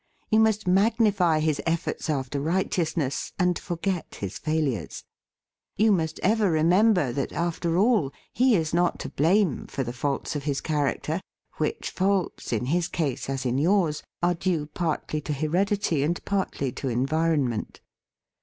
You 0.31 0.39
must 0.39 0.65
magnify 0.67 1.41
his 1.41 1.61
efforts 1.63 2.09
after 2.09 2.41
right 2.41 2.67
eousness, 2.67 3.33
and 3.37 3.59
forget 3.59 4.15
his 4.15 4.39
failures. 4.39 5.03
You 5.77 5.91
must 5.91 6.19
ever 6.23 6.49
remember 6.49 7.11
that, 7.13 7.31
after 7.33 7.77
all, 7.77 8.11
he 8.33 8.55
is 8.55 8.73
not 8.73 8.97
to 9.01 9.09
blame 9.09 9.67
for 9.67 9.83
the 9.83 9.93
faults 9.93 10.35
of 10.35 10.45
his 10.45 10.59
character, 10.59 11.21
which 11.57 11.91
faults, 11.91 12.51
in 12.51 12.65
his 12.65 12.87
case 12.87 13.29
as 13.29 13.45
in 13.45 13.59
yours, 13.59 14.01
are 14.23 14.33
due 14.33 14.65
partly 14.65 15.21
to 15.21 15.33
heredity 15.33 16.01
and 16.01 16.25
partly 16.25 16.71
to 16.71 16.89
environment. 16.89 17.79